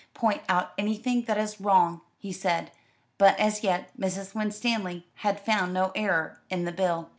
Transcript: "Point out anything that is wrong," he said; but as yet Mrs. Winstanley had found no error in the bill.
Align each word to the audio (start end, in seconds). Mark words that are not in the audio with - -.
"Point 0.15 0.41
out 0.49 0.71
anything 0.79 1.25
that 1.25 1.37
is 1.37 1.61
wrong," 1.61 2.01
he 2.17 2.31
said; 2.33 2.71
but 3.19 3.39
as 3.39 3.61
yet 3.63 3.95
Mrs. 3.95 4.33
Winstanley 4.33 5.05
had 5.17 5.39
found 5.39 5.75
no 5.75 5.91
error 5.93 6.41
in 6.49 6.65
the 6.65 6.71
bill. 6.71 7.09